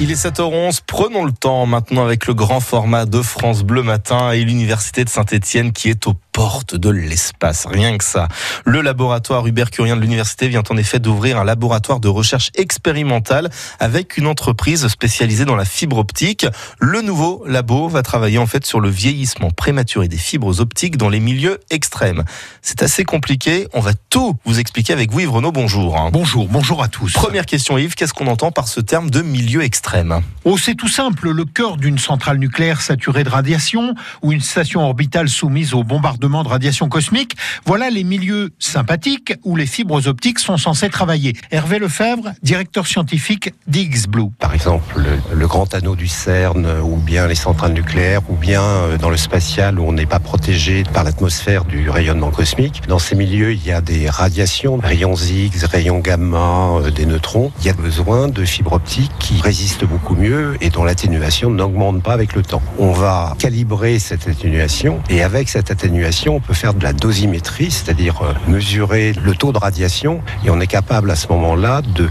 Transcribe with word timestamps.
Il 0.00 0.10
est 0.10 0.26
7h11, 0.26 0.80
prenons 0.84 1.24
le 1.24 1.30
temps 1.30 1.66
maintenant 1.66 2.04
avec 2.04 2.26
le 2.26 2.34
grand 2.34 2.58
format 2.58 3.06
de 3.06 3.22
France 3.22 3.62
Bleu 3.62 3.84
Matin 3.84 4.32
et 4.32 4.42
l'Université 4.42 5.04
de 5.04 5.08
Saint-Etienne 5.08 5.72
qui 5.72 5.88
est 5.88 6.08
au 6.08 6.14
porte 6.34 6.74
de 6.74 6.90
l'espace, 6.90 7.64
rien 7.64 7.96
que 7.96 8.02
ça. 8.02 8.26
Le 8.66 8.82
laboratoire 8.82 9.46
Hubert 9.46 9.70
Curien 9.70 9.94
de 9.94 10.00
l'université 10.00 10.48
vient 10.48 10.64
en 10.68 10.76
effet 10.76 10.98
d'ouvrir 10.98 11.38
un 11.38 11.44
laboratoire 11.44 12.00
de 12.00 12.08
recherche 12.08 12.50
expérimentale 12.56 13.50
avec 13.78 14.16
une 14.16 14.26
entreprise 14.26 14.88
spécialisée 14.88 15.44
dans 15.44 15.54
la 15.54 15.64
fibre 15.64 15.96
optique. 15.96 16.44
Le 16.80 17.02
nouveau 17.02 17.44
labo 17.46 17.88
va 17.88 18.02
travailler 18.02 18.38
en 18.38 18.46
fait 18.46 18.66
sur 18.66 18.80
le 18.80 18.90
vieillissement 18.90 19.50
prématuré 19.52 20.08
des 20.08 20.16
fibres 20.16 20.60
optiques 20.60 20.96
dans 20.96 21.08
les 21.08 21.20
milieux 21.20 21.60
extrêmes. 21.70 22.24
C'est 22.62 22.82
assez 22.82 23.04
compliqué, 23.04 23.68
on 23.72 23.80
va 23.80 23.92
tout 24.10 24.34
vous 24.44 24.58
expliquer 24.58 24.92
avec 24.92 25.12
vous 25.12 25.20
Yves 25.20 25.30
Renaud, 25.30 25.52
bonjour. 25.52 26.10
Bonjour, 26.12 26.48
bonjour 26.48 26.82
à 26.82 26.88
tous. 26.88 27.12
Première 27.12 27.46
question 27.46 27.78
Yves, 27.78 27.94
qu'est-ce 27.94 28.12
qu'on 28.12 28.26
entend 28.26 28.50
par 28.50 28.66
ce 28.66 28.80
terme 28.80 29.08
de 29.08 29.22
milieu 29.22 29.62
extrême? 29.62 30.20
Oh, 30.42 30.58
c'est 30.58 30.74
tout 30.74 30.88
simple, 30.88 31.30
le 31.30 31.44
cœur 31.44 31.76
d'une 31.76 31.98
centrale 31.98 32.38
nucléaire 32.38 32.80
saturée 32.80 33.22
de 33.22 33.30
radiation 33.30 33.94
ou 34.22 34.32
une 34.32 34.40
station 34.40 34.82
orbitale 34.82 35.28
soumise 35.28 35.74
au 35.74 35.84
bombardement 35.84 36.23
de 36.24 36.48
radiation 36.48 36.88
cosmique, 36.88 37.36
voilà 37.66 37.90
les 37.90 38.02
milieux 38.02 38.50
sympathiques 38.58 39.34
où 39.44 39.56
les 39.56 39.66
fibres 39.66 40.06
optiques 40.08 40.38
sont 40.38 40.56
censées 40.56 40.88
travailler. 40.88 41.34
Hervé 41.50 41.78
Lefebvre, 41.78 42.32
directeur 42.42 42.86
scientifique 42.86 43.52
d'X-Blue. 43.66 44.30
Par 44.38 44.54
exemple, 44.54 45.02
le, 45.32 45.46
grand 45.46 45.74
anneau 45.74 45.94
du 45.94 46.08
CERN, 46.08 46.66
ou 46.82 46.96
bien 46.96 47.26
les 47.26 47.34
centrales 47.34 47.74
nucléaires, 47.74 48.22
ou 48.30 48.36
bien 48.36 48.62
euh, 48.62 48.96
dans 48.96 49.10
le 49.10 49.18
spatial 49.18 49.78
où 49.78 49.84
on 49.84 49.92
n'est 49.92 50.06
pas 50.06 50.18
protégé 50.18 50.82
par 50.94 51.04
l'atmosphère 51.04 51.66
du 51.66 51.90
rayonnement 51.90 52.30
cosmique. 52.30 52.82
Dans 52.88 52.98
ces 52.98 53.14
milieux, 53.14 53.52
il 53.52 53.64
y 53.64 53.70
a 53.70 53.82
des 53.82 54.08
radiations, 54.08 54.78
rayons 54.78 55.14
X, 55.14 55.64
rayons 55.64 55.98
gamma, 55.98 56.78
euh, 56.78 56.90
des 56.90 57.04
neutrons. 57.04 57.52
Il 57.60 57.66
y 57.66 57.70
a 57.70 57.74
besoin 57.74 58.28
de 58.28 58.44
fibres 58.44 58.72
optiques 58.72 59.12
qui 59.18 59.40
résistent 59.42 59.84
beaucoup 59.84 60.14
mieux 60.14 60.56
et 60.62 60.70
dont 60.70 60.84
l'atténuation 60.84 61.50
n'augmente 61.50 62.02
pas 62.02 62.14
avec 62.14 62.34
le 62.34 62.42
temps. 62.42 62.62
On 62.78 62.92
va 62.92 63.36
calibrer 63.38 63.98
cette 63.98 64.26
atténuation 64.26 65.00
et 65.10 65.22
avec 65.22 65.48
cette 65.48 65.70
atténuation, 65.70 66.13
on 66.28 66.40
peut 66.40 66.54
faire 66.54 66.74
de 66.74 66.82
la 66.82 66.92
dosimétrie, 66.92 67.70
c'est-à-dire 67.70 68.22
euh, 68.22 68.32
mesurer 68.48 69.12
le 69.12 69.34
taux 69.34 69.52
de 69.52 69.58
radiation, 69.58 70.22
et 70.44 70.50
on 70.50 70.60
est 70.60 70.66
capable 70.66 71.10
à 71.10 71.16
ce 71.16 71.28
moment-là 71.28 71.82
de, 71.82 72.08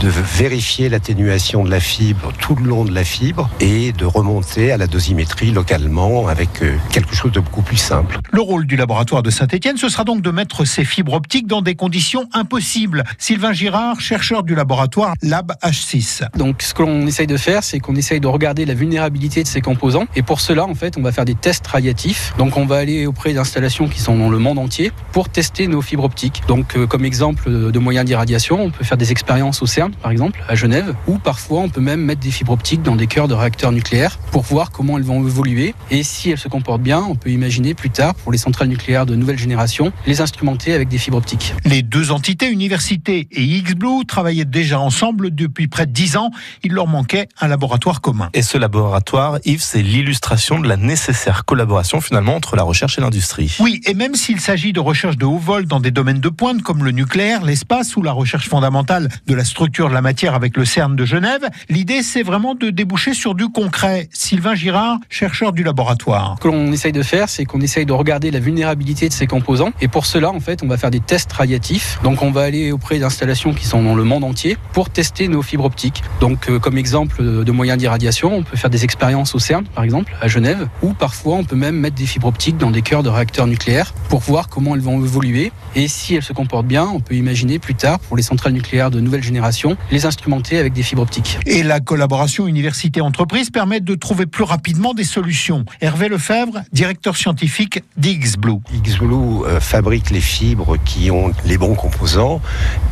de 0.00 0.08
vérifier 0.08 0.88
l'atténuation 0.88 1.64
de 1.64 1.70
la 1.70 1.80
fibre 1.80 2.32
tout 2.38 2.54
le 2.54 2.64
long 2.64 2.84
de 2.84 2.92
la 2.92 3.04
fibre 3.04 3.48
et 3.60 3.92
de 3.92 4.04
remonter 4.04 4.70
à 4.72 4.76
la 4.76 4.86
dosimétrie 4.86 5.50
localement 5.50 6.28
avec 6.28 6.62
euh, 6.62 6.76
quelque 6.90 7.14
chose 7.14 7.32
de 7.32 7.40
beaucoup 7.40 7.62
plus 7.62 7.76
simple. 7.76 8.18
Le 8.32 8.40
rôle 8.40 8.66
du 8.66 8.76
laboratoire 8.76 9.22
de 9.22 9.30
Saint-Etienne, 9.30 9.76
ce 9.76 9.88
sera 9.88 10.04
donc 10.04 10.20
de 10.22 10.30
mettre 10.30 10.64
ces 10.64 10.84
fibres 10.84 11.14
optiques 11.14 11.46
dans 11.46 11.62
des 11.62 11.74
conditions 11.74 12.28
impossibles. 12.32 13.04
Sylvain 13.18 13.52
Girard, 13.52 14.00
chercheur 14.00 14.42
du 14.42 14.54
laboratoire 14.54 15.14
Lab 15.22 15.52
H6. 15.62 16.28
Donc 16.36 16.62
ce 16.62 16.74
que 16.74 16.82
l'on 16.82 17.06
essaye 17.06 17.26
de 17.26 17.36
faire, 17.36 17.64
c'est 17.64 17.80
qu'on 17.80 17.96
essaye 17.96 18.20
de 18.20 18.26
regarder 18.26 18.66
la 18.66 18.74
vulnérabilité 18.74 19.42
de 19.42 19.48
ces 19.48 19.60
composants, 19.60 20.06
et 20.14 20.22
pour 20.22 20.40
cela, 20.40 20.66
en 20.66 20.74
fait, 20.74 20.98
on 20.98 21.02
va 21.02 21.12
faire 21.12 21.24
des 21.24 21.34
tests 21.34 21.66
radiatifs. 21.66 22.34
Donc 22.36 22.56
on 22.56 22.66
va 22.66 22.76
aller 22.76 23.06
auprès 23.06 23.37
installations 23.38 23.88
qui 23.88 24.00
sont 24.00 24.16
dans 24.16 24.30
le 24.30 24.38
monde 24.38 24.58
entier 24.58 24.92
pour 25.12 25.28
tester 25.28 25.66
nos 25.66 25.82
fibres 25.82 26.04
optiques. 26.04 26.42
Donc, 26.48 26.76
euh, 26.76 26.86
comme 26.86 27.04
exemple 27.04 27.50
de 27.50 27.78
moyens 27.78 28.06
d'irradiation, 28.06 28.62
on 28.62 28.70
peut 28.70 28.84
faire 28.84 28.96
des 28.96 29.12
expériences 29.12 29.62
au 29.62 29.66
CERN, 29.66 29.92
par 29.92 30.10
exemple, 30.10 30.42
à 30.48 30.54
Genève, 30.54 30.94
ou 31.06 31.18
parfois 31.18 31.60
on 31.60 31.68
peut 31.68 31.80
même 31.80 32.00
mettre 32.00 32.20
des 32.20 32.30
fibres 32.30 32.52
optiques 32.52 32.82
dans 32.82 32.96
des 32.96 33.06
cœurs 33.06 33.28
de 33.28 33.34
réacteurs 33.34 33.72
nucléaires 33.72 34.18
pour 34.30 34.42
voir 34.42 34.70
comment 34.70 34.98
elles 34.98 35.04
vont 35.04 35.26
évoluer. 35.26 35.74
Et 35.90 36.02
si 36.02 36.30
elles 36.30 36.38
se 36.38 36.48
comportent 36.48 36.82
bien, 36.82 37.00
on 37.08 37.14
peut 37.14 37.30
imaginer 37.30 37.74
plus 37.74 37.90
tard, 37.90 38.14
pour 38.14 38.32
les 38.32 38.38
centrales 38.38 38.68
nucléaires 38.68 39.06
de 39.06 39.14
nouvelle 39.14 39.38
génération, 39.38 39.92
les 40.06 40.20
instrumenter 40.20 40.74
avec 40.74 40.88
des 40.88 40.98
fibres 40.98 41.18
optiques. 41.18 41.54
Les 41.64 41.82
deux 41.82 42.10
entités, 42.10 42.50
université 42.50 43.28
et 43.30 43.42
X-Blue, 43.42 44.04
travaillaient 44.06 44.44
déjà 44.44 44.80
ensemble 44.80 45.34
depuis 45.34 45.68
près 45.68 45.86
de 45.86 45.92
dix 45.92 46.16
ans. 46.16 46.30
Il 46.62 46.72
leur 46.72 46.86
manquait 46.86 47.28
un 47.40 47.48
laboratoire 47.48 48.00
commun. 48.00 48.30
Et 48.34 48.42
ce 48.42 48.58
laboratoire, 48.58 49.38
Yves, 49.44 49.62
c'est 49.62 49.82
l'illustration 49.82 50.58
de 50.58 50.68
la 50.68 50.76
nécessaire 50.76 51.44
collaboration 51.44 52.00
finalement 52.00 52.34
entre 52.34 52.56
la 52.56 52.62
recherche 52.62 52.98
et 52.98 53.00
l'industrie. 53.00 53.27
Oui, 53.60 53.80
et 53.86 53.94
même 53.94 54.14
s'il 54.14 54.40
s'agit 54.40 54.72
de 54.72 54.80
recherche 54.80 55.16
de 55.16 55.24
haut 55.24 55.38
vol 55.38 55.66
dans 55.66 55.80
des 55.80 55.90
domaines 55.90 56.20
de 56.20 56.28
pointe 56.28 56.62
comme 56.62 56.84
le 56.84 56.90
nucléaire, 56.90 57.44
l'espace 57.44 57.96
ou 57.96 58.02
la 58.02 58.12
recherche 58.12 58.48
fondamentale 58.48 59.08
de 59.26 59.34
la 59.34 59.44
structure 59.44 59.88
de 59.88 59.94
la 59.94 60.02
matière 60.02 60.34
avec 60.34 60.56
le 60.56 60.64
CERN 60.64 60.96
de 60.96 61.04
Genève, 61.04 61.48
l'idée 61.68 62.02
c'est 62.02 62.22
vraiment 62.22 62.54
de 62.54 62.70
déboucher 62.70 63.14
sur 63.14 63.34
du 63.34 63.48
concret. 63.48 64.08
Sylvain 64.12 64.54
Girard, 64.54 64.98
chercheur 65.08 65.52
du 65.52 65.62
laboratoire. 65.62 66.36
Ce 66.38 66.42
que 66.42 66.48
l'on 66.48 66.72
essaye 66.72 66.92
de 66.92 67.02
faire, 67.02 67.28
c'est 67.28 67.44
qu'on 67.44 67.60
essaye 67.60 67.86
de 67.86 67.92
regarder 67.92 68.30
la 68.30 68.40
vulnérabilité 68.40 69.08
de 69.08 69.12
ces 69.12 69.26
composants. 69.26 69.72
Et 69.80 69.88
pour 69.88 70.06
cela, 70.06 70.30
en 70.30 70.40
fait, 70.40 70.62
on 70.62 70.66
va 70.66 70.76
faire 70.76 70.90
des 70.90 71.00
tests 71.00 71.32
radiatifs. 71.32 71.98
Donc 72.02 72.22
on 72.22 72.30
va 72.30 72.42
aller 72.42 72.72
auprès 72.72 72.98
d'installations 72.98 73.52
qui 73.52 73.66
sont 73.66 73.82
dans 73.82 73.94
le 73.94 74.04
monde 74.04 74.24
entier 74.24 74.56
pour 74.72 74.90
tester 74.90 75.28
nos 75.28 75.42
fibres 75.42 75.64
optiques. 75.64 76.02
Donc 76.20 76.48
euh, 76.48 76.58
comme 76.58 76.78
exemple 76.78 77.22
de 77.44 77.52
moyens 77.52 77.78
d'irradiation, 77.78 78.36
on 78.36 78.42
peut 78.42 78.56
faire 78.56 78.70
des 78.70 78.84
expériences 78.84 79.34
au 79.34 79.38
CERN, 79.38 79.64
par 79.64 79.84
exemple, 79.84 80.14
à 80.20 80.28
Genève, 80.28 80.68
ou 80.82 80.92
parfois 80.92 81.36
on 81.36 81.44
peut 81.44 81.56
même 81.56 81.76
mettre 81.76 81.96
des 81.96 82.06
fibres 82.06 82.28
optiques 82.28 82.56
dans 82.56 82.70
des 82.70 82.82
cœurs 82.82 83.02
de 83.02 83.08
réacteurs 83.18 83.48
nucléaires 83.48 83.92
pour 84.08 84.20
voir 84.20 84.48
comment 84.48 84.74
elles 84.74 84.80
vont 84.80 85.02
évoluer. 85.04 85.52
Et 85.74 85.88
si 85.88 86.14
elles 86.14 86.22
se 86.22 86.32
comportent 86.32 86.66
bien, 86.66 86.86
on 86.86 87.00
peut 87.00 87.14
imaginer 87.14 87.58
plus 87.58 87.74
tard, 87.74 87.98
pour 88.00 88.16
les 88.16 88.22
centrales 88.22 88.52
nucléaires 88.52 88.90
de 88.90 89.00
nouvelle 89.00 89.22
génération, 89.22 89.76
les 89.90 90.06
instrumenter 90.06 90.58
avec 90.58 90.72
des 90.72 90.82
fibres 90.82 91.02
optiques. 91.02 91.38
Et 91.46 91.62
la 91.62 91.80
collaboration 91.80 92.46
université-entreprise 92.46 93.50
permet 93.50 93.80
de 93.80 93.94
trouver 93.94 94.26
plus 94.26 94.44
rapidement 94.44 94.94
des 94.94 95.04
solutions. 95.04 95.64
Hervé 95.80 96.08
Lefebvre, 96.08 96.62
directeur 96.72 97.16
scientifique 97.16 97.82
d'X-Blue. 97.96 98.58
X-Blue 98.72 99.44
euh, 99.44 99.60
fabrique 99.60 100.10
les 100.10 100.20
fibres 100.20 100.76
qui 100.84 101.10
ont 101.10 101.32
les 101.44 101.58
bons 101.58 101.74
composants 101.74 102.40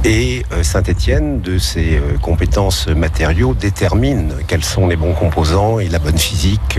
et 0.04 0.44
euh, 0.52 0.62
Saint-Étienne, 0.62 1.40
de 1.40 1.58
ses 1.58 1.96
euh, 1.96 2.18
compétences 2.20 2.88
matériaux, 2.88 3.54
détermine 3.54 4.34
quels 4.46 4.64
sont 4.64 4.86
les 4.86 4.96
bons 4.96 5.14
composants 5.14 5.78
et 5.78 5.88
la 5.88 5.98
bonne 5.98 6.18
physique 6.18 6.78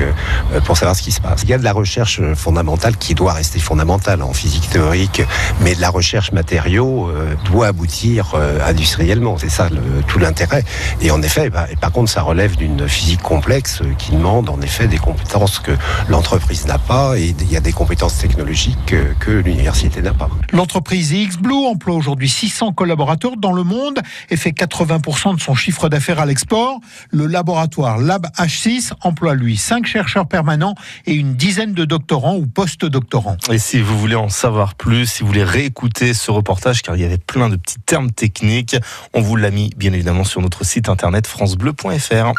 pour 0.65 0.77
savoir 0.77 0.95
ce 0.95 1.01
qui 1.01 1.11
se 1.11 1.21
passe. 1.21 1.43
Il 1.43 1.49
y 1.49 1.53
a 1.53 1.57
de 1.57 1.63
la 1.63 1.73
recherche 1.73 2.21
fondamentale 2.33 2.97
qui 2.97 3.15
doit 3.15 3.33
rester 3.33 3.59
fondamentale 3.59 4.21
en 4.27 4.33
physique 4.33 4.69
théorique, 4.69 5.21
mais 5.61 5.73
la 5.75 5.89
recherche 5.89 6.31
matériaux 6.31 7.09
euh, 7.09 7.35
doit 7.45 7.67
aboutir 7.67 8.33
euh, 8.35 8.59
industriellement. 8.65 9.37
C'est 9.37 9.49
ça 9.49 9.69
tout 10.07 10.19
l'intérêt. 10.19 10.63
Et 11.01 11.11
en 11.11 11.21
effet, 11.21 11.49
bah, 11.49 11.67
par 11.79 11.91
contre, 11.91 12.11
ça 12.11 12.21
relève 12.21 12.55
d'une 12.55 12.87
physique 12.87 13.21
complexe 13.21 13.81
euh, 13.81 13.93
qui 13.97 14.11
demande 14.11 14.49
en 14.49 14.61
effet 14.61 14.87
des 14.87 14.97
compétences 14.97 15.59
que 15.59 15.71
l'entreprise 16.09 16.65
n'a 16.67 16.77
pas 16.77 17.17
et 17.17 17.35
il 17.39 17.51
y 17.51 17.57
a 17.57 17.61
des 17.61 17.71
compétences 17.71 18.17
technologiques 18.17 18.77
que, 19.19 19.31
l'université 19.37 20.01
n'a 20.01 20.13
pas. 20.13 20.29
L'entreprise 20.51 21.11
X-Blue 21.11 21.67
emploie 21.67 21.95
aujourd'hui 21.95 22.29
600 22.29 22.73
collaborateurs 22.73 23.37
dans 23.37 23.51
le 23.51 23.63
monde 23.63 23.99
et 24.29 24.35
fait 24.35 24.51
80% 24.51 25.35
de 25.35 25.41
son 25.41 25.55
chiffre 25.55 25.89
d'affaires 25.89 26.19
à 26.19 26.25
l'export. 26.25 26.79
Le 27.11 27.27
laboratoire 27.27 27.97
Lab 27.97 28.27
H6 28.37 28.91
emploie 29.01 29.35
lui 29.35 29.57
5 29.57 29.85
chercheurs 29.85 30.27
permanents 30.27 30.75
et 31.05 31.13
une 31.13 31.35
dizaine 31.35 31.73
de 31.73 31.85
doctorants 31.85 32.35
ou 32.35 32.47
post-doctorants. 32.47 33.37
Et 33.51 33.59
si 33.59 33.79
vous 33.79 33.97
voulez 33.97 34.16
en 34.17 34.29
savoir 34.29 34.75
plus, 34.75 35.05
si 35.05 35.21
vous 35.21 35.27
voulez 35.27 35.43
réécouter 35.43 36.13
ce 36.13 36.31
reportage, 36.31 36.81
car 36.81 36.95
il 36.95 37.01
y 37.01 37.05
avait 37.05 37.17
plein 37.17 37.49
de 37.49 37.55
petits 37.55 37.79
termes 37.79 38.11
techniques, 38.11 38.75
on 39.13 39.21
vous 39.21 39.35
l'a 39.35 39.51
mis 39.51 39.71
bien 39.77 39.93
évidemment 39.93 40.23
sur 40.23 40.41
notre 40.41 40.65
site 40.65 40.89
internet 40.89 41.27
francebleu.fr. 41.27 42.33